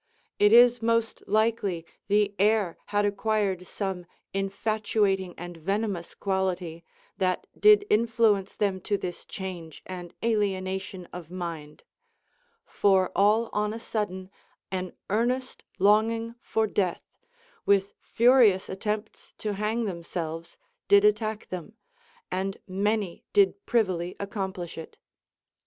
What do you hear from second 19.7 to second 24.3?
themselves, did attack them, and many did privily